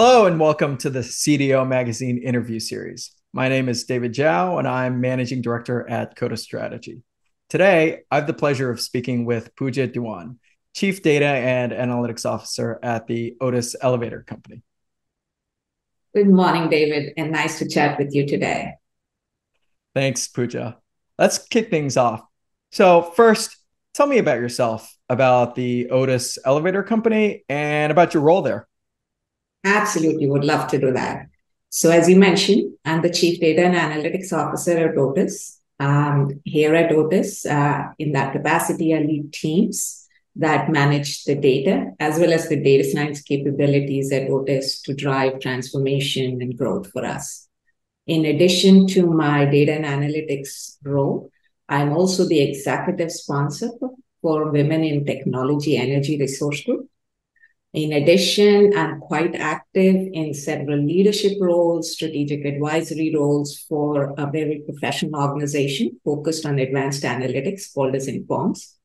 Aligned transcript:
Hello, 0.00 0.26
and 0.26 0.38
welcome 0.38 0.76
to 0.76 0.90
the 0.90 1.00
CDO 1.00 1.66
Magazine 1.66 2.18
interview 2.18 2.60
series. 2.60 3.10
My 3.32 3.48
name 3.48 3.68
is 3.68 3.82
David 3.82 4.14
Zhao, 4.14 4.60
and 4.60 4.68
I'm 4.68 5.00
Managing 5.00 5.42
Director 5.42 5.90
at 5.90 6.14
Coda 6.14 6.36
Strategy. 6.36 7.02
Today, 7.48 8.02
I 8.08 8.14
have 8.14 8.28
the 8.28 8.32
pleasure 8.32 8.70
of 8.70 8.80
speaking 8.80 9.24
with 9.24 9.56
Pooja 9.56 9.88
Dewan, 9.88 10.38
Chief 10.72 11.02
Data 11.02 11.26
and 11.26 11.72
Analytics 11.72 12.24
Officer 12.24 12.78
at 12.80 13.08
the 13.08 13.36
Otis 13.40 13.74
Elevator 13.80 14.22
Company. 14.22 14.62
Good 16.14 16.28
morning, 16.28 16.70
David, 16.70 17.14
and 17.16 17.32
nice 17.32 17.58
to 17.58 17.68
chat 17.68 17.98
with 17.98 18.14
you 18.14 18.24
today. 18.24 18.74
Thanks, 19.96 20.28
Pooja. 20.28 20.78
Let's 21.18 21.38
kick 21.38 21.70
things 21.70 21.96
off. 21.96 22.22
So, 22.70 23.02
first, 23.02 23.56
tell 23.94 24.06
me 24.06 24.18
about 24.18 24.38
yourself, 24.38 24.96
about 25.08 25.56
the 25.56 25.90
Otis 25.90 26.38
Elevator 26.44 26.84
Company, 26.84 27.42
and 27.48 27.90
about 27.90 28.14
your 28.14 28.22
role 28.22 28.42
there. 28.42 28.68
Absolutely, 29.76 30.26
would 30.26 30.44
love 30.44 30.70
to 30.70 30.78
do 30.78 30.92
that. 30.92 31.26
So, 31.68 31.90
as 31.90 32.08
you 32.08 32.16
mentioned, 32.16 32.72
I'm 32.84 33.02
the 33.02 33.12
Chief 33.12 33.38
Data 33.38 33.62
and 33.64 33.76
Analytics 33.76 34.32
Officer 34.32 34.88
at 34.88 34.96
Otis. 34.96 35.60
Um, 35.78 36.40
here 36.44 36.74
at 36.74 36.90
Otis, 36.90 37.44
uh, 37.44 37.82
in 37.98 38.12
that 38.12 38.32
capacity, 38.32 38.94
I 38.94 39.00
lead 39.00 39.32
teams 39.32 40.06
that 40.36 40.70
manage 40.70 41.24
the 41.24 41.34
data 41.34 41.90
as 42.00 42.18
well 42.18 42.32
as 42.32 42.48
the 42.48 42.60
data 42.62 42.84
science 42.84 43.20
capabilities 43.20 44.10
at 44.10 44.30
Otis 44.30 44.80
to 44.82 44.94
drive 44.94 45.40
transformation 45.40 46.40
and 46.40 46.56
growth 46.56 46.90
for 46.90 47.04
us. 47.04 47.48
In 48.06 48.24
addition 48.24 48.86
to 48.88 49.06
my 49.06 49.44
data 49.44 49.72
and 49.72 49.84
analytics 49.84 50.78
role, 50.82 51.30
I'm 51.68 51.92
also 51.92 52.24
the 52.24 52.40
executive 52.40 53.12
sponsor 53.12 53.68
for 54.22 54.50
Women 54.50 54.82
in 54.82 55.04
Technology 55.04 55.76
Energy 55.76 56.18
Resource 56.18 56.62
Group, 56.64 56.88
in 57.78 57.92
addition, 57.92 58.76
I'm 58.76 58.98
quite 58.98 59.36
active 59.36 59.94
in 60.12 60.34
several 60.34 60.78
leadership 60.84 61.32
roles, 61.40 61.92
strategic 61.92 62.44
advisory 62.44 63.14
roles 63.14 63.58
for 63.68 64.14
a 64.18 64.26
very 64.30 64.62
professional 64.66 65.20
organization 65.20 66.00
focused 66.04 66.44
on 66.44 66.58
advanced 66.58 67.04
analytics 67.04 67.72
called 67.72 67.94
as 67.94 68.08
Informs, 68.08 68.76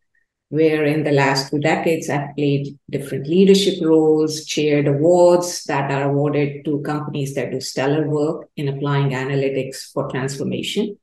where 0.50 0.86
in 0.86 1.04
the 1.04 1.12
last 1.12 1.50
two 1.50 1.60
decades, 1.60 2.08
I've 2.08 2.36
played 2.36 2.78
different 2.88 3.26
leadership 3.28 3.82
roles, 3.82 4.46
chaired 4.46 4.88
awards 4.88 5.64
that 5.64 5.90
are 5.90 6.12
awarded 6.12 6.64
to 6.66 6.82
companies 6.82 7.34
that 7.34 7.50
do 7.50 7.62
stellar 7.62 8.08
work 8.08 8.48
in 8.56 8.68
applying 8.68 9.10
analytics 9.10 9.92
for 9.92 10.08
transformation. 10.12 11.00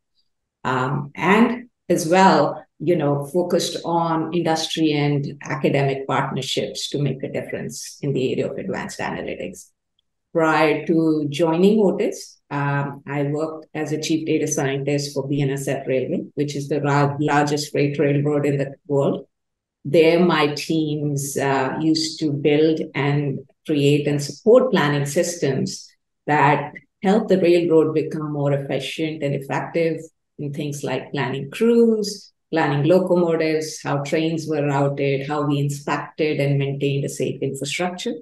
Um, 0.62 1.10
and 1.16 1.68
as 1.88 2.06
well, 2.06 2.64
you 2.80 2.96
know, 2.96 3.26
focused 3.26 3.76
on 3.84 4.32
industry 4.32 4.92
and 4.92 5.38
academic 5.42 6.06
partnerships 6.06 6.88
to 6.88 6.98
make 6.98 7.22
a 7.22 7.30
difference 7.30 7.98
in 8.00 8.14
the 8.14 8.32
area 8.32 8.50
of 8.50 8.56
advanced 8.56 8.98
analytics. 8.98 9.66
Prior 10.32 10.86
to 10.86 11.26
joining 11.28 11.78
Otis, 11.80 12.40
um, 12.50 13.02
I 13.06 13.24
worked 13.24 13.66
as 13.74 13.92
a 13.92 14.00
chief 14.00 14.26
data 14.26 14.46
scientist 14.46 15.12
for 15.12 15.28
BNSF 15.28 15.86
Railway, 15.86 16.24
which 16.34 16.56
is 16.56 16.68
the 16.68 16.80
ra- 16.80 17.16
largest 17.20 17.70
freight 17.70 17.98
railroad 17.98 18.46
in 18.46 18.56
the 18.56 18.74
world. 18.86 19.26
There, 19.84 20.18
my 20.18 20.54
teams 20.54 21.36
uh, 21.36 21.76
used 21.80 22.18
to 22.20 22.32
build 22.32 22.80
and 22.94 23.40
create 23.66 24.06
and 24.06 24.22
support 24.22 24.70
planning 24.70 25.06
systems 25.06 25.90
that 26.26 26.72
help 27.02 27.28
the 27.28 27.40
railroad 27.40 27.94
become 27.94 28.32
more 28.32 28.52
efficient 28.52 29.22
and 29.22 29.34
effective 29.34 30.00
in 30.38 30.52
things 30.52 30.82
like 30.82 31.12
planning 31.12 31.50
crews, 31.50 32.32
planning 32.50 32.84
locomotives, 32.84 33.80
how 33.82 33.98
trains 34.02 34.46
were 34.48 34.66
routed, 34.66 35.28
how 35.28 35.42
we 35.42 35.58
inspected 35.58 36.40
and 36.40 36.58
maintained 36.58 37.04
a 37.04 37.08
safe 37.08 37.40
infrastructure. 37.42 38.14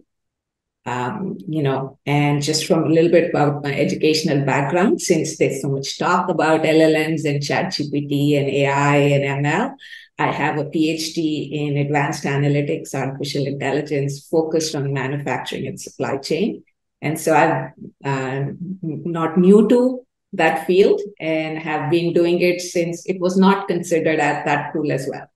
Um, 0.86 1.36
you 1.46 1.62
know, 1.62 1.98
and 2.06 2.42
just 2.42 2.66
from 2.66 2.84
a 2.84 2.88
little 2.88 3.10
bit 3.10 3.30
about 3.30 3.62
my 3.62 3.74
educational 3.74 4.44
background, 4.46 5.02
since 5.02 5.36
there's 5.36 5.60
so 5.60 5.68
much 5.68 5.98
talk 5.98 6.30
about 6.30 6.62
LLMs 6.62 7.26
and 7.26 7.42
ChatGPT 7.42 8.38
and 8.38 8.48
AI 8.48 8.96
and 8.96 9.44
ML, 9.44 9.74
I 10.18 10.32
have 10.32 10.58
a 10.58 10.64
PhD 10.64 11.50
in 11.52 11.76
advanced 11.76 12.24
analytics, 12.24 12.94
artificial 12.94 13.46
intelligence, 13.46 14.26
focused 14.26 14.74
on 14.74 14.92
manufacturing 14.92 15.66
and 15.66 15.80
supply 15.80 16.16
chain. 16.16 16.64
And 17.02 17.20
so 17.20 17.34
I'm 17.34 17.72
uh, 18.04 18.52
not 18.82 19.38
new 19.38 19.68
to 19.68 20.06
that 20.32 20.66
field 20.66 21.00
and 21.20 21.58
have 21.58 21.90
been 21.90 22.12
doing 22.12 22.40
it 22.40 22.60
since 22.60 23.06
it 23.06 23.18
was 23.20 23.36
not 23.36 23.68
considered 23.68 24.20
as 24.20 24.44
that 24.44 24.72
cool 24.72 24.92
as 24.92 25.08
well. 25.10 25.26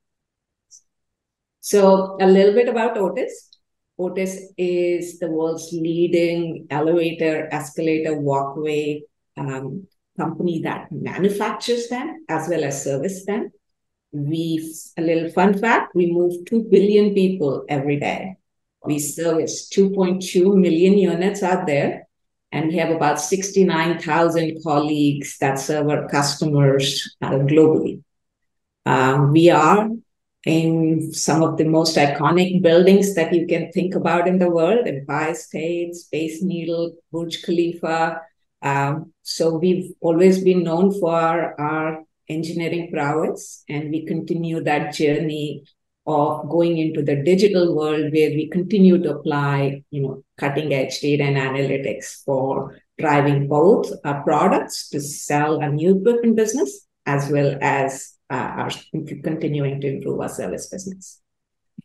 So, 1.61 2.17
a 2.21 2.27
little 2.27 2.55
bit 2.55 2.69
about 2.69 2.97
Otis. 2.99 3.51
Otis 3.99 4.53
is 4.59 5.19
the 5.19 5.29
world's 5.29 5.71
leading 5.73 6.67
elevator, 6.71 7.49
escalator, 7.53 8.19
walkway 8.19 9.03
um, 9.37 9.87
company 10.19 10.61
that 10.63 10.91
manufactures 10.91 11.89
them 11.89 12.25
as 12.29 12.49
well 12.49 12.65
as 12.65 12.85
service 12.85 13.25
them. 13.25 13.51
We, 14.11 14.75
a 14.99 15.03
little 15.03 15.31
fun 15.31 15.57
fact, 15.59 15.95
we 15.95 16.13
move 16.13 16.45
2 16.47 16.65
billion 16.65 17.15
people 17.15 17.65
every 17.69 17.99
day. 17.99 18.37
We 18.85 18.99
service 18.99 19.71
2.2 19.71 20.55
million 20.55 20.99
units 20.99 21.43
out 21.43 21.67
there 21.67 22.09
and 22.53 22.69
we 22.69 22.77
have 22.77 22.91
about 22.91 23.21
69,000 23.21 24.63
colleagues 24.63 25.39
that 25.39 25.59
serve 25.59 25.89
our 25.89 26.07
customers 26.09 27.17
uh, 27.23 27.31
globally. 27.31 28.03
Um, 28.85 29.33
we 29.33 29.49
are 29.49 29.89
in 30.45 31.13
some 31.13 31.43
of 31.43 31.57
the 31.57 31.65
most 31.65 31.97
iconic 31.97 32.63
buildings 32.63 33.15
that 33.15 33.33
you 33.33 33.47
can 33.47 33.73
think 33.73 33.95
about 33.95 34.29
in 34.29 34.39
the 34.39 34.51
world 34.51 34.87
Empire 34.87 35.35
State, 35.35 35.95
Space 35.95 36.43
Needle, 36.43 36.95
Burj 37.11 37.43
Khalifa. 37.43 38.21
Um, 38.61 39.13
so 39.23 39.57
we've 39.57 39.93
always 40.01 40.43
been 40.43 40.65
known 40.65 40.93
for 40.99 41.61
our 41.61 42.05
engineering 42.29 42.91
prowess, 42.93 43.65
and 43.69 43.91
we 43.91 44.05
continue 44.05 44.63
that 44.63 44.95
journey 44.95 45.65
of 46.07 46.49
going 46.49 46.79
into 46.79 47.03
the 47.03 47.23
digital 47.23 47.77
world 47.77 48.13
where 48.13 48.31
we 48.31 48.49
continue 48.51 49.01
to 49.03 49.11
apply, 49.17 49.83
you 49.91 50.03
know, 50.03 50.25
cutting 50.37 50.75
edge 50.75 51.01
data 51.01 51.23
and 51.23 51.37
analytics 51.37 52.25
for 52.25 52.77
driving 52.99 53.49
both 53.49 53.91
our 54.05 54.23
products 54.23 54.89
to 54.89 55.01
sell 55.01 55.61
a 55.61 55.69
new 55.69 55.99
equipment 55.99 56.37
business 56.37 56.87
as 57.07 57.31
well 57.31 57.57
as 57.61 58.15
uh, 58.31 58.35
our 58.35 58.71
continuing 59.23 59.81
to 59.81 59.89
improve 59.89 60.21
our 60.21 60.29
service 60.29 60.69
business. 60.69 61.21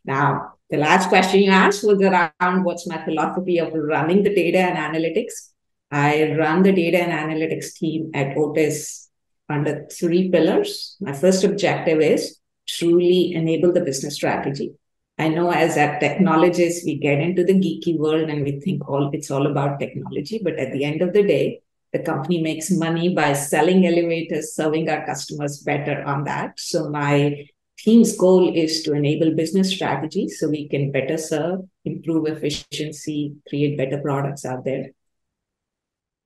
Now, 0.04 0.54
the 0.70 0.78
last 0.78 1.08
question 1.08 1.40
you 1.40 1.50
asked 1.50 1.84
was 1.84 2.00
around 2.00 2.64
what's 2.64 2.86
my 2.86 3.04
philosophy 3.04 3.58
of 3.58 3.72
running 3.72 4.22
the 4.22 4.34
data 4.34 4.58
and 4.58 4.76
analytics. 4.76 5.50
I 5.90 6.34
run 6.36 6.62
the 6.62 6.72
data 6.72 6.98
and 6.98 7.12
analytics 7.12 7.74
team 7.74 8.10
at 8.14 8.36
Otis 8.36 9.08
under 9.48 9.86
three 9.86 10.30
pillars. 10.30 10.96
My 11.00 11.12
first 11.12 11.44
objective 11.44 12.00
is 12.00 12.38
truly 12.68 13.32
enable 13.32 13.72
the 13.72 13.80
business 13.80 14.14
strategy. 14.14 14.74
I 15.18 15.28
know 15.28 15.50
as 15.50 15.76
a 15.76 15.98
technologists, 15.98 16.84
we 16.84 16.96
get 16.96 17.18
into 17.18 17.42
the 17.42 17.54
geeky 17.54 17.98
world 17.98 18.30
and 18.30 18.44
we 18.44 18.60
think 18.60 18.88
all 18.88 19.10
it's 19.12 19.30
all 19.30 19.46
about 19.46 19.80
technology. 19.80 20.40
But 20.42 20.58
at 20.58 20.72
the 20.72 20.84
end 20.84 21.02
of 21.02 21.12
the 21.12 21.24
day, 21.24 21.62
the 21.92 21.98
company 22.00 22.40
makes 22.40 22.70
money 22.70 23.14
by 23.14 23.32
selling 23.32 23.86
elevators, 23.86 24.54
serving 24.54 24.88
our 24.88 25.04
customers 25.04 25.58
better 25.58 26.04
on 26.04 26.24
that. 26.24 26.60
So 26.60 26.88
my 26.90 27.46
team's 27.78 28.16
goal 28.16 28.54
is 28.54 28.82
to 28.82 28.92
enable 28.92 29.34
business 29.34 29.70
strategy 29.70 30.28
so 30.28 30.48
we 30.48 30.68
can 30.68 30.92
better 30.92 31.16
serve, 31.16 31.60
improve 31.84 32.26
efficiency, 32.26 33.34
create 33.48 33.78
better 33.78 33.98
products 33.98 34.44
out 34.44 34.64
there 34.64 34.90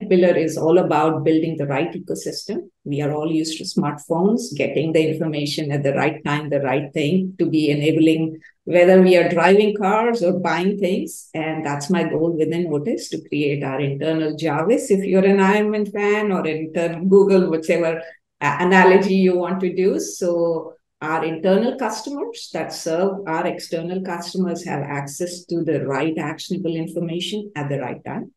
pillar 0.08 0.36
is 0.36 0.56
all 0.56 0.78
about 0.78 1.24
building 1.24 1.56
the 1.56 1.66
right 1.66 1.92
ecosystem. 1.92 2.68
We 2.84 3.00
are 3.02 3.12
all 3.12 3.30
used 3.30 3.58
to 3.58 3.64
smartphones, 3.64 4.54
getting 4.56 4.92
the 4.92 5.06
information 5.08 5.72
at 5.72 5.82
the 5.82 5.94
right 5.94 6.22
time, 6.24 6.50
the 6.50 6.60
right 6.60 6.92
thing 6.92 7.34
to 7.38 7.46
be 7.48 7.70
enabling 7.70 8.40
whether 8.64 9.00
we 9.02 9.16
are 9.16 9.28
driving 9.28 9.74
cars 9.74 10.22
or 10.22 10.38
buying 10.38 10.78
things. 10.78 11.28
And 11.34 11.64
that's 11.64 11.90
my 11.90 12.04
goal 12.04 12.36
within 12.36 12.72
Otis 12.72 13.08
to 13.10 13.28
create 13.28 13.62
our 13.64 13.80
internal 13.80 14.36
Jarvis. 14.36 14.90
If 14.90 15.04
you're 15.04 15.24
an 15.24 15.40
Iron 15.40 15.86
fan 15.86 16.32
or 16.32 16.46
internal 16.46 17.04
Google, 17.04 17.50
whichever 17.50 18.02
uh, 18.40 18.56
analogy 18.60 19.14
you 19.14 19.36
want 19.36 19.60
to 19.60 19.74
do. 19.74 20.00
So 20.00 20.74
our 21.00 21.24
internal 21.24 21.76
customers 21.76 22.50
that 22.52 22.72
serve 22.72 23.26
our 23.26 23.46
external 23.46 24.02
customers 24.02 24.64
have 24.64 24.82
access 24.82 25.44
to 25.46 25.64
the 25.64 25.84
right 25.86 26.16
actionable 26.18 26.76
information 26.76 27.50
at 27.56 27.68
the 27.68 27.80
right 27.80 28.04
time 28.04 28.32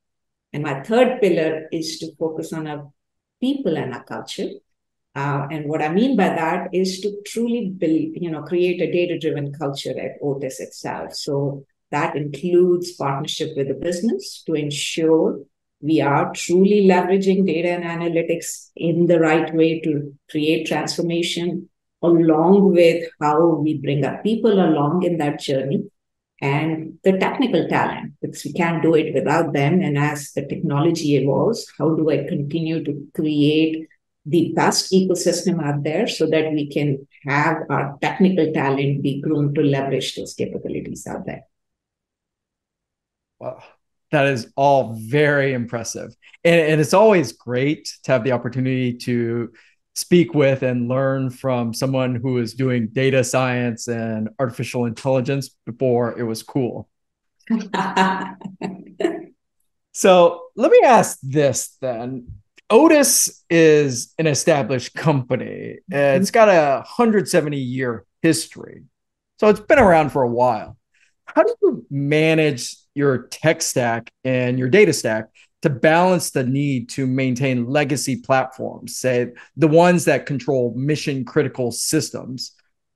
and 0.55 0.63
my 0.63 0.79
third 0.83 1.19
pillar 1.19 1.67
is 1.69 1.99
to 1.99 2.15
focus 2.15 2.53
on 2.53 2.65
our 2.65 2.89
people 3.41 3.75
and 3.75 3.93
our 3.93 4.05
culture. 4.05 4.51
Uh, 5.13 5.47
and 5.51 5.67
what 5.67 5.81
I 5.81 5.89
mean 5.89 6.15
by 6.15 6.29
that 6.29 6.69
is 6.73 7.01
to 7.01 7.11
truly 7.25 7.67
build, 7.67 8.15
you 8.23 8.31
know, 8.31 8.41
create 8.41 8.81
a 8.81 8.89
data-driven 8.89 9.51
culture 9.51 9.93
at 9.99 10.13
Otis 10.21 10.61
itself. 10.61 11.13
So 11.13 11.65
that 11.91 12.15
includes 12.15 12.93
partnership 12.93 13.49
with 13.57 13.67
the 13.67 13.73
business 13.73 14.43
to 14.45 14.53
ensure 14.53 15.41
we 15.81 15.99
are 15.99 16.31
truly 16.31 16.87
leveraging 16.87 17.45
data 17.45 17.71
and 17.71 17.83
analytics 17.83 18.69
in 18.77 19.07
the 19.07 19.19
right 19.19 19.53
way 19.53 19.81
to 19.81 20.13
create 20.31 20.67
transformation, 20.67 21.67
along 22.01 22.71
with 22.71 23.09
how 23.21 23.55
we 23.55 23.73
bring 23.73 24.05
our 24.05 24.23
people 24.23 24.53
along 24.53 25.03
in 25.03 25.17
that 25.17 25.41
journey 25.41 25.83
and 26.41 26.99
the 27.03 27.17
technical 27.17 27.67
talent 27.69 28.13
because 28.21 28.43
we 28.43 28.53
can't 28.53 28.81
do 28.81 28.93
it 28.95 29.13
without 29.13 29.53
them. 29.53 29.81
And 29.81 29.97
as 29.97 30.31
the 30.33 30.45
technology 30.45 31.15
evolves, 31.15 31.71
how 31.77 31.95
do 31.95 32.09
I 32.09 32.27
continue 32.27 32.83
to 32.83 33.07
create 33.13 33.87
the 34.25 34.51
best 34.55 34.91
ecosystem 34.91 35.63
out 35.63 35.83
there 35.83 36.07
so 36.07 36.27
that 36.27 36.51
we 36.51 36.67
can 36.69 37.07
have 37.25 37.57
our 37.69 37.97
technical 38.01 38.51
talent 38.51 39.03
be 39.03 39.21
grown 39.21 39.53
to 39.53 39.61
leverage 39.61 40.15
those 40.15 40.33
capabilities 40.33 41.07
out 41.07 41.25
there? 41.25 41.43
Wow. 43.39 43.63
That 44.11 44.27
is 44.27 44.51
all 44.55 44.93
very 44.93 45.53
impressive. 45.53 46.15
And, 46.43 46.59
and 46.59 46.81
it's 46.81 46.93
always 46.93 47.33
great 47.33 47.89
to 48.03 48.11
have 48.11 48.23
the 48.23 48.31
opportunity 48.31 48.93
to 48.97 49.51
speak 49.95 50.33
with 50.33 50.61
and 50.61 50.89
learn 50.89 51.29
from 51.29 51.73
someone 51.73 52.15
who 52.15 52.37
is 52.37 52.53
doing 52.53 52.89
data 52.89 53.23
science 53.23 53.87
and 53.87 54.29
artificial 54.39 54.85
intelligence 54.85 55.49
before 55.65 56.19
it 56.19 56.23
was 56.23 56.43
cool. 56.43 56.89
so 59.93 60.43
let 60.55 60.71
me 60.71 60.81
ask 60.83 61.17
this 61.23 61.77
then. 61.81 62.27
Otis 62.69 63.43
is 63.49 64.13
an 64.17 64.27
established 64.27 64.93
company. 64.95 65.79
Mm-hmm. 65.91 66.21
It's 66.21 66.31
got 66.31 66.49
a 66.49 66.77
170 66.77 67.57
year 67.57 68.05
history. 68.21 68.83
So 69.39 69.47
it's 69.49 69.59
been 69.59 69.79
around 69.79 70.09
for 70.09 70.23
a 70.23 70.29
while. 70.29 70.77
How 71.25 71.43
do 71.43 71.53
you 71.61 71.85
manage 71.89 72.75
your 72.95 73.27
tech 73.27 73.61
stack 73.61 74.11
and 74.23 74.57
your 74.57 74.69
data 74.69 74.93
stack 74.93 75.27
to 75.65 75.69
balance 75.71 76.29
the 76.29 76.43
need 76.43 76.89
to 76.89 77.07
maintain 77.07 77.65
legacy 77.65 78.17
platforms, 78.17 78.99
say 78.99 79.31
the 79.57 79.67
ones 79.67 80.05
that 80.05 80.27
control 80.27 80.71
mission 80.75 81.25
critical 81.25 81.71
systems, 81.71 82.51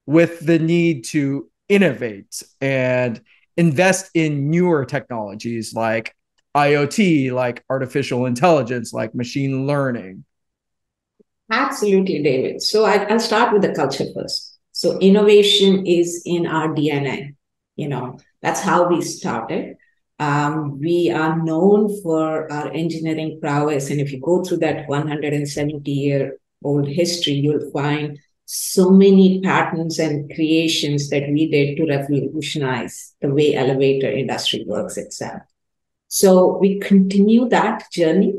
with 0.06 0.40
the 0.42 0.60
need 0.60 1.04
to 1.04 1.50
innovate 1.68 2.44
and 2.62 3.20
invest 3.58 4.12
in 4.14 4.52
newer 4.52 4.86
technologies 4.86 5.74
like 5.74 6.16
IoT, 6.56 7.32
like 7.32 7.64
artificial 7.72 8.28
intelligence, 8.28 8.94
like 8.94 9.16
machine 9.16 9.66
learning? 9.66 10.24
Absolutely, 11.52 12.22
David. 12.22 12.62
So 12.62 12.86
I, 12.86 13.12
will 13.12 13.20
start 13.20 13.52
with 13.52 13.64
the 13.64 13.74
culture 13.74 14.06
first. 14.14 14.60
So 14.74 15.00
innovation 15.00 15.88
is 15.88 16.22
in 16.24 16.46
our 16.46 16.68
DNA. 16.68 17.34
You 17.76 17.88
know, 17.88 18.20
that's 18.44 18.62
how 18.62 18.88
we 18.88 19.02
started. 19.02 19.78
Um, 20.20 20.80
we 20.80 21.10
are 21.10 21.42
known 21.42 22.02
for 22.02 22.52
our 22.52 22.72
engineering 22.72 23.40
prowess. 23.42 23.90
And 23.90 24.02
if 24.02 24.12
you 24.12 24.20
go 24.20 24.44
through 24.44 24.58
that 24.58 24.88
170 24.88 25.92
year 25.92 26.38
old 26.64 26.88
history, 26.88 27.34
you'll 27.34 27.72
find 27.72 28.20
so 28.46 28.90
many 28.90 29.42
patents 29.42 30.00
and 30.00 30.34
creations 30.34 31.10
that 31.10 31.30
we 31.30 31.50
did 31.50 31.78
to 31.78 31.86
revolutionize 31.86 33.16
the 33.22 33.30
way 33.30 33.54
elevator 33.56 34.12
industry 34.12 34.66
works 34.68 34.98
itself. 34.98 35.42
So 36.08 36.58
we 36.58 36.80
continue 36.80 37.48
that 37.50 37.90
journey 37.92 38.34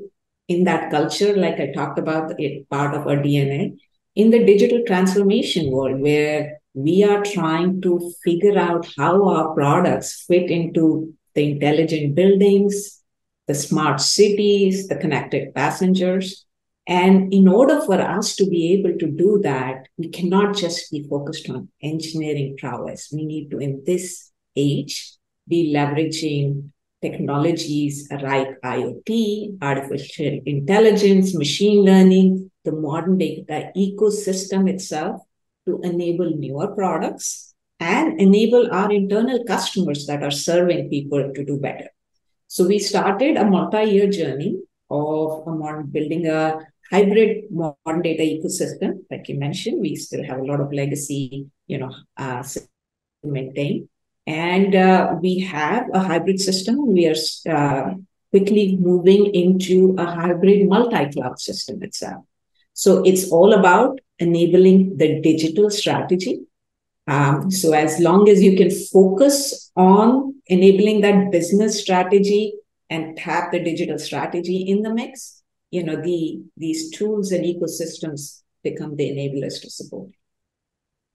in 0.49 0.65
that 0.65 0.91
culture, 0.91 1.37
like 1.37 1.61
I 1.61 1.73
talked 1.73 2.01
about, 2.01 2.35
it 2.41 2.69
part 2.69 2.93
of 2.93 3.07
our 3.07 3.17
DNA 3.17 3.79
in 4.17 4.31
the 4.31 4.45
digital 4.45 4.83
transformation 4.85 5.71
world, 5.71 6.01
where 6.01 6.59
we 6.75 7.05
are 7.05 7.23
trying 7.23 7.81
to 7.83 8.13
figure 8.25 8.59
out 8.59 8.89
how 8.99 9.29
our 9.29 9.55
products 9.55 10.25
fit 10.27 10.51
into 10.51 11.15
the 11.35 11.53
intelligent 11.53 12.15
buildings, 12.15 13.03
the 13.47 13.55
smart 13.55 14.01
cities, 14.01 14.89
the 14.89 14.97
connected 14.97 15.55
passengers. 15.55 16.45
And 16.87 17.33
in 17.33 17.47
order 17.49 17.81
for 17.83 18.01
us 18.01 18.35
to 18.37 18.47
be 18.47 18.73
able 18.75 18.99
to 18.99 19.07
do 19.07 19.41
that, 19.43 19.87
we 19.97 20.09
cannot 20.09 20.57
just 20.57 20.91
be 20.91 21.07
focused 21.09 21.49
on 21.51 21.69
engineering 21.83 22.57
prowess. 22.59 23.11
We 23.13 23.25
need 23.25 23.51
to, 23.51 23.59
in 23.59 23.83
this 23.85 24.31
age, 24.57 25.13
be 25.49 25.73
leveraging 25.75 26.71
technologies 27.03 28.09
like 28.11 28.61
IoT, 28.63 29.59
artificial 29.63 30.41
intelligence, 30.45 31.35
machine 31.35 31.85
learning, 31.85 32.51
the 32.65 32.73
modern 32.73 33.19
data 33.19 33.71
ecosystem 33.77 34.69
itself 34.69 35.23
to 35.67 35.81
enable 35.83 36.31
newer 36.37 36.69
products 36.69 37.50
and 37.81 38.21
enable 38.21 38.71
our 38.71 38.93
internal 38.93 39.43
customers 39.45 40.07
that 40.07 40.23
are 40.23 40.31
serving 40.31 40.91
people 40.91 41.33
to 41.35 41.45
do 41.45 41.59
better. 41.59 41.89
So 42.47 42.67
we 42.67 42.79
started 42.79 43.37
a 43.37 43.45
multi-year 43.45 44.11
journey 44.11 44.59
of 44.91 45.47
modern, 45.47 45.87
building 45.87 46.27
a 46.27 46.61
hybrid 46.91 47.45
modern 47.51 48.03
data 48.03 48.23
ecosystem. 48.23 49.05
Like 49.11 49.29
you 49.29 49.39
mentioned, 49.39 49.81
we 49.81 49.97
still 49.97 50.25
have 50.25 50.41
a 50.41 50.45
lot 50.45 50.61
of 50.61 50.73
legacy, 50.73 51.47
you 51.67 51.79
know, 51.79 51.95
uh, 52.19 52.43
to 52.43 52.61
maintain. 53.25 53.89
And 54.27 54.75
uh, 54.75 55.15
we 55.21 55.39
have 55.41 55.87
a 55.95 56.01
hybrid 56.01 56.41
system. 56.41 56.87
We 56.87 57.07
are 57.07 57.17
uh, 57.49 57.95
quickly 58.31 58.77
moving 58.77 59.35
into 59.35 59.95
a 59.97 60.05
hybrid 60.05 60.69
multi-cloud 60.69 61.41
system 61.41 61.83
itself. 61.83 62.25
So 62.75 63.03
it's 63.05 63.31
all 63.31 63.55
about 63.55 64.01
enabling 64.19 64.99
the 64.99 65.21
digital 65.21 65.71
strategy 65.71 66.41
um, 67.11 67.51
so 67.51 67.73
as 67.73 67.99
long 67.99 68.29
as 68.29 68.41
you 68.41 68.57
can 68.57 68.71
focus 68.71 69.73
on 69.75 70.37
enabling 70.47 71.01
that 71.01 71.33
business 71.33 71.81
strategy 71.81 72.55
and 72.89 73.17
tap 73.17 73.51
the 73.51 73.59
digital 73.59 73.99
strategy 73.99 74.59
in 74.69 74.83
the 74.83 74.95
mix, 74.95 75.43
you 75.73 75.83
know, 75.83 76.01
the 76.01 76.41
these 76.57 76.91
tools 76.91 77.33
and 77.33 77.45
ecosystems 77.45 78.43
become 78.63 78.95
the 78.95 79.11
enablers 79.11 79.61
to 79.63 79.71
support. 79.71 80.11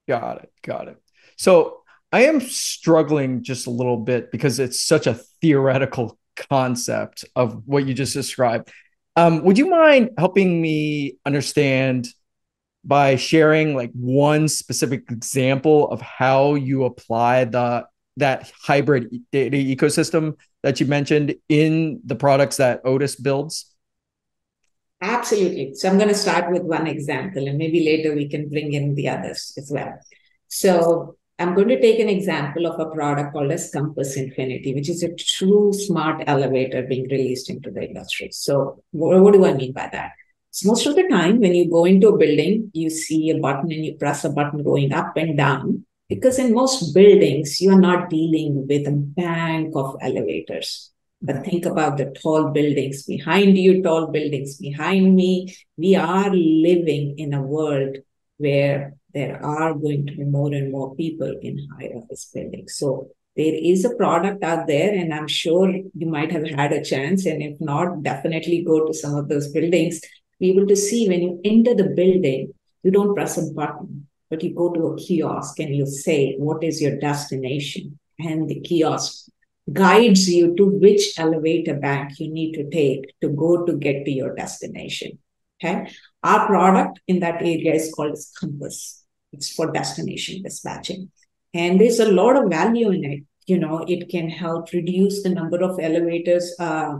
Got 0.05 0.43
it. 0.43 0.51
Got 0.63 0.89
it. 0.89 0.97
So 1.37 1.83
I 2.11 2.25
am 2.25 2.41
struggling 2.41 3.41
just 3.41 3.65
a 3.65 3.71
little 3.71 3.97
bit 3.97 4.33
because 4.33 4.59
it's 4.59 4.81
such 4.81 5.07
a 5.07 5.13
theoretical 5.41 6.19
concept 6.35 7.23
of 7.37 7.65
what 7.65 7.87
you 7.87 7.93
just 7.93 8.13
described. 8.13 8.69
Um, 9.15 9.45
would 9.45 9.57
you 9.57 9.69
mind 9.69 10.09
helping 10.17 10.61
me 10.61 11.19
understand 11.25 12.09
by 12.85 13.15
sharing 13.15 13.75
like 13.75 13.91
one 13.93 14.47
specific 14.47 15.11
example 15.11 15.89
of 15.89 16.01
how 16.01 16.53
you 16.53 16.85
apply 16.85 17.45
the 17.45 17.85
that 18.17 18.51
hybrid 18.61 19.09
data 19.31 19.57
ecosystem 19.57 20.37
that 20.63 20.79
you 20.79 20.85
mentioned 20.85 21.35
in 21.49 21.99
the 22.05 22.15
products 22.15 22.57
that 22.57 22.81
Otis 22.85 23.15
builds? 23.15 23.75
Absolutely. 25.01 25.73
So 25.75 25.89
I'm 25.89 25.97
going 25.97 26.09
to 26.09 26.15
start 26.15 26.51
with 26.51 26.63
one 26.63 26.87
example 26.87 27.47
and 27.47 27.57
maybe 27.57 27.83
later 27.85 28.15
we 28.15 28.29
can 28.29 28.47
bring 28.49 28.73
in 28.73 28.95
the 28.95 29.09
others 29.09 29.53
as 29.57 29.69
well. 29.73 29.99
So 30.47 31.17
I'm 31.37 31.53
going 31.53 31.67
to 31.67 31.81
take 31.81 31.99
an 31.99 32.07
example 32.07 32.65
of 32.65 32.79
a 32.79 32.89
product 32.89 33.33
called 33.33 33.51
as 33.51 33.69
Compass 33.69 34.15
Infinity, 34.15 34.73
which 34.73 34.89
is 34.89 35.03
a 35.03 35.13
true 35.15 35.73
smart 35.73 36.23
elevator 36.27 36.83
being 36.83 37.09
released 37.09 37.49
into 37.49 37.69
the 37.71 37.83
industry. 37.83 38.29
So 38.31 38.81
what, 38.91 39.19
what 39.19 39.33
do 39.33 39.45
I 39.45 39.53
mean 39.53 39.73
by 39.73 39.89
that? 39.91 40.11
So 40.55 40.69
most 40.69 40.87
of 40.87 40.95
the 40.95 41.05
time, 41.09 41.41
when 41.41 41.53
you 41.53 41.69
go 41.69 41.83
into 41.83 42.07
a 42.07 42.17
building, 42.17 42.71
you 42.73 42.89
see 42.89 43.29
a 43.29 43.37
button 43.37 43.73
and 43.73 43.85
you 43.85 43.95
press 43.95 44.23
a 44.23 44.29
button 44.29 44.63
going 44.63 44.93
up 44.93 45.11
and 45.17 45.37
down. 45.37 45.85
Because 46.07 46.39
in 46.39 46.53
most 46.53 46.93
buildings, 46.93 47.59
you 47.59 47.73
are 47.73 47.81
not 47.81 48.09
dealing 48.09 48.65
with 48.65 48.87
a 48.87 48.91
bank 48.91 49.73
of 49.75 49.97
elevators. 50.01 50.93
But 51.21 51.43
think 51.43 51.65
about 51.65 51.97
the 51.97 52.05
tall 52.05 52.51
buildings 52.51 53.03
behind 53.03 53.57
you, 53.57 53.83
tall 53.83 54.07
buildings 54.07 54.55
behind 54.55 55.13
me. 55.17 55.53
We 55.75 55.97
are 55.97 56.29
living 56.33 57.15
in 57.17 57.33
a 57.33 57.41
world 57.41 57.97
where 58.37 58.93
there 59.13 59.43
are 59.43 59.73
going 59.73 60.05
to 60.05 60.15
be 60.15 60.23
more 60.23 60.53
and 60.53 60.71
more 60.71 60.95
people 60.95 61.37
in 61.41 61.67
high 61.77 61.87
office 61.87 62.31
buildings. 62.33 62.77
So 62.77 63.09
there 63.35 63.53
is 63.53 63.83
a 63.83 63.93
product 63.95 64.41
out 64.41 64.67
there, 64.67 64.93
and 64.93 65.13
I'm 65.13 65.27
sure 65.27 65.69
you 65.69 66.07
might 66.07 66.31
have 66.31 66.47
had 66.47 66.71
a 66.71 66.81
chance. 66.81 67.25
And 67.25 67.43
if 67.43 67.59
not, 67.59 68.03
definitely 68.03 68.63
go 68.63 68.85
to 68.85 68.93
some 68.93 69.15
of 69.15 69.27
those 69.27 69.49
buildings 69.49 69.99
be 70.39 70.51
able 70.51 70.67
to 70.67 70.75
see 70.75 71.07
when 71.07 71.21
you 71.21 71.41
enter 71.43 71.73
the 71.73 71.89
building, 71.95 72.53
you 72.83 72.91
don't 72.91 73.15
press 73.15 73.37
a 73.37 73.53
button, 73.53 74.07
but 74.29 74.43
you 74.43 74.53
go 74.53 74.71
to 74.71 74.87
a 74.87 74.97
kiosk 74.97 75.59
and 75.59 75.75
you 75.75 75.85
say, 75.85 76.35
What 76.37 76.63
is 76.63 76.81
your 76.81 76.97
destination? 76.97 77.99
And 78.19 78.47
the 78.47 78.59
kiosk 78.61 79.27
guides 79.71 80.29
you 80.29 80.55
to 80.55 80.65
which 80.67 81.17
elevator 81.17 81.75
bank 81.75 82.19
you 82.19 82.31
need 82.31 82.53
to 82.53 82.69
take 82.69 83.13
to 83.21 83.29
go 83.29 83.65
to 83.65 83.73
get 83.77 84.05
to 84.05 84.11
your 84.11 84.35
destination. 84.35 85.17
Okay. 85.63 85.89
Our 86.23 86.45
product 86.47 86.99
in 87.07 87.19
that 87.21 87.41
area 87.41 87.73
is 87.73 87.91
called 87.93 88.17
Compass. 88.39 89.03
It's 89.31 89.53
for 89.53 89.71
destination 89.71 90.43
dispatching. 90.43 91.11
And 91.53 91.79
there's 91.79 91.99
a 91.99 92.11
lot 92.11 92.35
of 92.35 92.49
value 92.49 92.91
in 92.91 93.03
it. 93.05 93.23
You 93.47 93.59
know, 93.59 93.85
it 93.87 94.09
can 94.09 94.29
help 94.29 94.71
reduce 94.73 95.23
the 95.23 95.29
number 95.29 95.61
of 95.61 95.79
elevators 95.79 96.53
uh, 96.59 96.97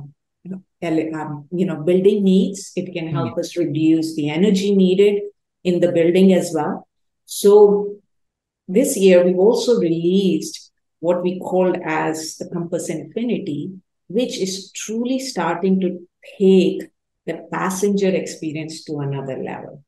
um, 0.51 1.47
you 1.51 1.65
know, 1.65 1.77
building 1.77 2.23
needs. 2.23 2.71
It 2.75 2.93
can 2.93 3.07
help 3.07 3.35
mm 3.35 3.39
us 3.39 3.57
reduce 3.57 4.15
the 4.15 4.29
energy 4.29 4.75
needed 4.75 5.21
in 5.63 5.79
the 5.79 5.91
building 5.91 6.33
as 6.33 6.51
well. 6.53 6.87
So 7.25 7.95
this 8.67 8.97
year, 8.97 9.23
we've 9.23 9.37
also 9.37 9.79
released 9.79 10.71
what 10.99 11.21
we 11.23 11.39
called 11.39 11.77
as 11.83 12.37
the 12.37 12.49
Compass 12.49 12.89
Infinity, 12.89 13.73
which 14.07 14.37
is 14.37 14.71
truly 14.71 15.19
starting 15.19 15.79
to 15.81 16.07
take 16.37 16.83
the 17.25 17.47
passenger 17.51 18.09
experience 18.09 18.83
to 18.85 18.99
another 18.99 19.37
level. 19.37 19.83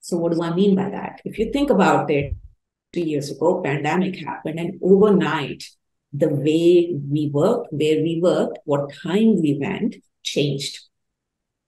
So 0.00 0.16
what 0.16 0.32
do 0.32 0.42
I 0.42 0.54
mean 0.54 0.74
by 0.74 0.90
that? 0.90 1.20
If 1.24 1.38
you 1.38 1.52
think 1.52 1.70
about 1.70 2.10
it, 2.10 2.34
two 2.92 3.02
years 3.02 3.30
ago, 3.30 3.60
pandemic 3.62 4.16
happened, 4.16 4.58
and 4.58 4.80
overnight, 4.82 5.64
the 6.12 6.28
way 6.28 6.94
we 7.10 7.30
work, 7.32 7.66
where 7.70 8.02
we 8.02 8.20
worked, 8.22 8.58
what 8.64 8.92
time 9.02 9.40
we 9.40 9.58
went 9.60 9.96
changed. 10.22 10.80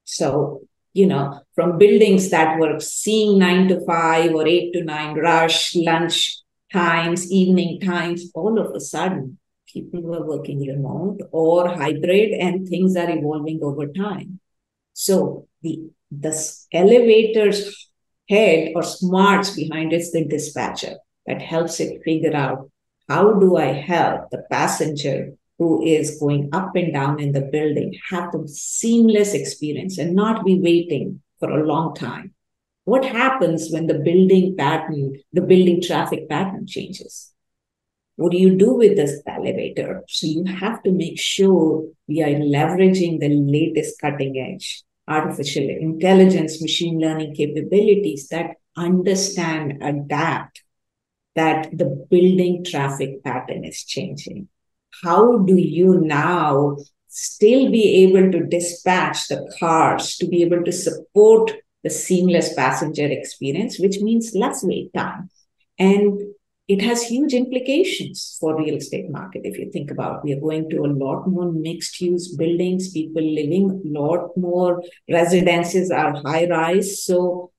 So, 0.04 0.62
you 0.92 1.06
know, 1.06 1.40
from 1.54 1.78
buildings 1.78 2.30
that 2.30 2.58
were 2.58 2.80
seeing 2.80 3.38
nine 3.38 3.68
to 3.68 3.84
five 3.84 4.34
or 4.34 4.46
eight 4.46 4.72
to 4.72 4.82
nine 4.82 5.16
rush, 5.16 5.76
lunch 5.76 6.38
times, 6.72 7.30
evening 7.30 7.80
times, 7.80 8.30
all 8.34 8.58
of 8.58 8.74
a 8.74 8.80
sudden, 8.80 9.38
people 9.72 10.02
were 10.02 10.26
working 10.26 10.66
remote 10.66 11.20
or 11.32 11.68
hybrid 11.68 12.32
and 12.32 12.68
things 12.68 12.96
are 12.96 13.10
evolving 13.10 13.60
over 13.62 13.86
time. 13.86 14.40
So 14.92 15.48
the 15.62 15.90
the 16.10 16.32
elevator's 16.72 17.90
head 18.28 18.72
or 18.74 18.82
smarts 18.82 19.54
behind 19.54 19.92
it's 19.92 20.10
the 20.10 20.24
dispatcher 20.24 20.94
that 21.26 21.40
helps 21.40 21.78
it 21.80 22.02
figure 22.04 22.34
out 22.34 22.69
how 23.10 23.32
do 23.32 23.56
I 23.56 23.72
help 23.72 24.30
the 24.30 24.44
passenger 24.52 25.32
who 25.58 25.82
is 25.82 26.16
going 26.20 26.48
up 26.52 26.76
and 26.76 26.92
down 26.92 27.18
in 27.18 27.32
the 27.32 27.40
building 27.40 27.98
have 28.08 28.30
the 28.30 28.46
seamless 28.46 29.34
experience 29.34 29.98
and 29.98 30.14
not 30.14 30.44
be 30.44 30.60
waiting 30.60 31.20
for 31.40 31.50
a 31.50 31.66
long 31.66 31.96
time? 31.96 32.34
What 32.84 33.04
happens 33.04 33.68
when 33.72 33.88
the 33.88 33.98
building 33.98 34.54
pattern, 34.56 35.16
the 35.32 35.40
building 35.40 35.82
traffic 35.82 36.28
pattern 36.28 36.68
changes? 36.68 37.32
What 38.14 38.30
do 38.30 38.38
you 38.38 38.56
do 38.56 38.74
with 38.74 38.94
this 38.94 39.20
elevator? 39.26 40.04
So 40.06 40.28
you 40.28 40.44
have 40.44 40.80
to 40.84 40.92
make 40.92 41.18
sure 41.18 41.88
we 42.06 42.22
are 42.22 42.28
leveraging 42.28 43.18
the 43.18 43.30
latest 43.30 44.00
cutting 44.00 44.38
edge 44.38 44.84
artificial 45.08 45.68
intelligence, 45.68 46.62
machine 46.62 47.00
learning 47.00 47.34
capabilities 47.34 48.28
that 48.28 48.54
understand, 48.76 49.82
adapt 49.82 50.62
that 51.40 51.70
the 51.80 51.88
building 52.10 52.64
traffic 52.70 53.22
pattern 53.24 53.64
is 53.64 53.84
changing. 53.84 54.48
How 55.02 55.38
do 55.38 55.56
you 55.56 56.00
now 56.00 56.76
still 57.08 57.70
be 57.70 57.84
able 58.04 58.30
to 58.32 58.46
dispatch 58.56 59.28
the 59.28 59.40
cars 59.58 60.16
to 60.18 60.26
be 60.26 60.42
able 60.42 60.62
to 60.64 60.72
support 60.72 61.52
the 61.82 61.90
seamless 61.90 62.52
passenger 62.54 63.06
experience, 63.06 63.80
which 63.80 63.98
means 64.00 64.34
less 64.34 64.62
wait 64.62 64.92
time? 64.94 65.30
And 65.78 66.20
it 66.68 66.82
has 66.82 67.02
huge 67.02 67.32
implications 67.32 68.36
for 68.38 68.56
real 68.56 68.76
estate 68.76 69.10
market 69.10 69.40
if 69.44 69.58
you 69.58 69.70
think 69.72 69.90
about 69.90 70.18
it. 70.18 70.24
we 70.24 70.32
are 70.34 70.40
going 70.40 70.68
to 70.70 70.84
a 70.84 70.94
lot 71.04 71.26
more 71.26 71.50
mixed 71.50 72.00
use 72.00 72.26
buildings 72.42 72.92
people 72.92 73.26
living 73.40 73.66
a 73.70 73.98
lot 74.00 74.28
more 74.36 74.80
residences 75.10 75.90
are 75.90 76.12
high 76.26 76.46
rise 76.48 76.90
so 77.06 77.50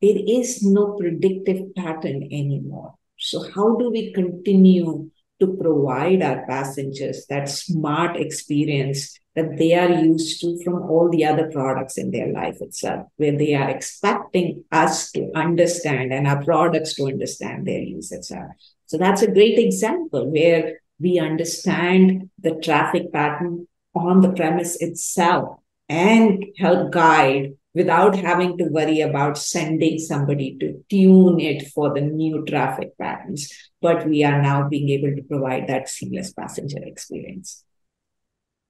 there 0.00 0.20
is 0.38 0.62
no 0.62 0.84
predictive 1.00 1.60
pattern 1.80 2.22
anymore 2.40 2.94
so, 3.24 3.42
how 3.54 3.76
do 3.76 3.90
we 3.90 4.12
continue 4.12 5.10
to 5.40 5.56
provide 5.56 6.22
our 6.22 6.46
passengers 6.46 7.24
that 7.30 7.48
smart 7.48 8.16
experience 8.16 9.18
that 9.34 9.56
they 9.56 9.74
are 9.74 9.90
used 9.90 10.40
to 10.42 10.62
from 10.62 10.82
all 10.82 11.08
the 11.10 11.24
other 11.24 11.50
products 11.50 11.96
in 11.96 12.10
their 12.10 12.28
life 12.28 12.58
itself, 12.60 13.08
where 13.16 13.36
they 13.36 13.54
are 13.54 13.70
expecting 13.70 14.64
us 14.70 15.10
to 15.12 15.30
understand 15.34 16.12
and 16.12 16.28
our 16.28 16.44
products 16.44 16.94
to 16.96 17.06
understand 17.06 17.66
their 17.66 17.80
use 17.80 18.12
itself? 18.12 18.50
So, 18.86 18.98
that's 18.98 19.22
a 19.22 19.32
great 19.32 19.58
example 19.58 20.30
where 20.30 20.80
we 21.00 21.18
understand 21.18 22.28
the 22.38 22.56
traffic 22.56 23.10
pattern 23.10 23.66
on 23.94 24.20
the 24.20 24.32
premise 24.32 24.76
itself 24.82 25.60
and 25.88 26.44
help 26.58 26.92
guide 26.92 27.54
without 27.74 28.14
having 28.14 28.56
to 28.58 28.64
worry 28.64 29.00
about 29.00 29.36
sending 29.36 29.98
somebody 29.98 30.56
to 30.60 30.84
tune 30.88 31.40
it 31.40 31.68
for 31.72 31.92
the 31.92 32.00
new 32.00 32.44
traffic 32.44 32.96
patterns. 32.98 33.52
But 33.82 34.06
we 34.06 34.24
are 34.24 34.40
now 34.40 34.68
being 34.68 34.88
able 34.90 35.14
to 35.16 35.22
provide 35.22 35.66
that 35.68 35.88
seamless 35.88 36.32
passenger 36.32 36.78
experience. 36.82 37.64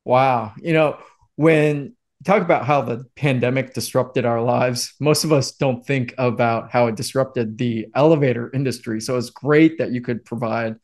Wow. 0.04 0.52
You 0.56 0.72
know, 0.72 0.98
when 1.36 1.94
talk 2.24 2.42
about 2.42 2.64
how 2.64 2.80
the 2.80 3.04
pandemic 3.16 3.74
disrupted 3.74 4.24
our 4.24 4.40
lives, 4.40 4.94
most 4.98 5.24
of 5.24 5.32
us 5.32 5.52
don't 5.52 5.86
think 5.86 6.14
about 6.16 6.70
how 6.70 6.86
it 6.86 6.96
disrupted 6.96 7.58
the 7.58 7.86
elevator 7.94 8.50
industry. 8.52 9.00
So 9.00 9.18
it's 9.18 9.30
great 9.30 9.78
that 9.78 9.92
you 9.92 10.00
could 10.00 10.24
provide 10.24 10.76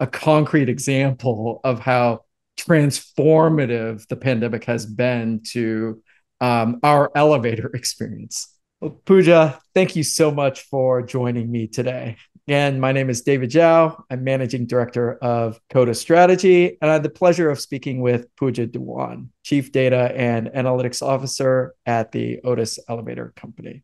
a 0.00 0.06
concrete 0.06 0.68
example 0.68 1.60
of 1.64 1.80
how 1.80 2.24
transformative 2.58 4.06
the 4.08 4.16
pandemic 4.16 4.64
has 4.64 4.86
been 4.86 5.42
to 5.50 6.02
um, 6.40 6.80
our 6.82 7.10
elevator 7.14 7.70
experience. 7.74 8.54
Well, 8.80 9.00
Pooja, 9.04 9.60
thank 9.74 9.96
you 9.96 10.04
so 10.04 10.30
much 10.30 10.62
for 10.62 11.02
joining 11.02 11.50
me 11.50 11.66
today. 11.66 12.16
Again, 12.46 12.80
my 12.80 12.92
name 12.92 13.10
is 13.10 13.22
David 13.22 13.50
Zhao. 13.50 14.02
I'm 14.08 14.24
managing 14.24 14.66
director 14.66 15.16
of 15.16 15.60
Coda 15.68 15.94
Strategy, 15.94 16.78
and 16.80 16.90
I 16.90 16.94
had 16.94 17.02
the 17.02 17.10
pleasure 17.10 17.50
of 17.50 17.60
speaking 17.60 18.00
with 18.00 18.34
Pooja 18.36 18.66
Dewan, 18.66 19.32
chief 19.42 19.72
data 19.72 20.12
and 20.14 20.46
analytics 20.48 21.02
officer 21.02 21.74
at 21.84 22.12
the 22.12 22.40
Otis 22.44 22.78
Elevator 22.88 23.34
Company. 23.36 23.82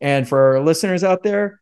And 0.00 0.26
for 0.26 0.56
our 0.56 0.60
listeners 0.60 1.04
out 1.04 1.22
there, 1.22 1.60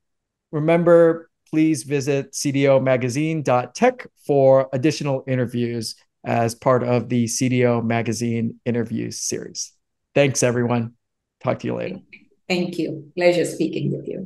remember 0.50 1.30
please 1.50 1.82
visit 1.82 2.32
cdomagazine.tech 2.32 4.06
for 4.26 4.68
additional 4.72 5.24
interviews 5.26 5.96
as 6.24 6.54
part 6.54 6.82
of 6.82 7.08
the 7.08 7.24
CDO 7.24 7.84
Magazine 7.84 8.60
interviews 8.64 9.20
series. 9.20 9.72
Thanks, 10.14 10.42
everyone. 10.42 10.94
Talk 11.42 11.60
to 11.60 11.66
you 11.66 11.74
later. 11.76 12.00
Thank 12.48 12.78
you. 12.78 13.12
Pleasure 13.16 13.44
speaking 13.44 13.92
with 13.96 14.08
you. 14.08 14.19